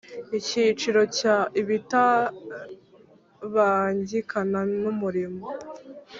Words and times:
Icyiciro 0.39 1.01
cya 1.17 1.35
ibitabangikana 1.61 4.59
n 4.81 4.83
umurimo 4.93 5.43